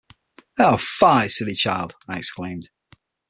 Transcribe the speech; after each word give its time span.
‘Oh, 0.57 0.77
fie, 0.77 1.27
silly 1.29 1.53
child!’ 1.53 1.93
I 2.09 2.17
exclaimed. 2.17 2.71